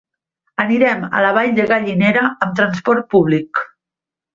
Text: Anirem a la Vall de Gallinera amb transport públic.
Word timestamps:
Anirem 0.63 1.03
a 1.19 1.21
la 1.27 1.35
Vall 1.39 1.53
de 1.61 1.67
Gallinera 1.75 2.27
amb 2.49 2.59
transport 2.63 3.09
públic. 3.17 3.67